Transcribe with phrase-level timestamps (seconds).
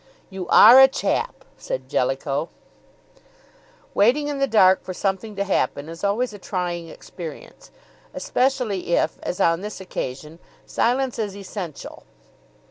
[0.31, 2.49] "You are a chap!" said Jellicoe.
[3.93, 7.69] Waiting in the dark for something to happen is always a trying experience,
[8.11, 12.01] especially if, as on this occasion, silence is essential.